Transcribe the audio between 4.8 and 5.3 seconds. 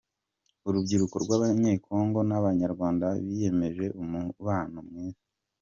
mwiza